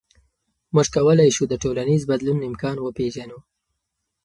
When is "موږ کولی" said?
0.73-1.29